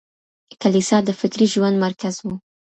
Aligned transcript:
کليسا 0.61 0.97
د 1.03 1.09
فکري 1.19 1.47
ژوند 1.53 1.75
مرکز 1.85 2.15
و. 2.21 2.25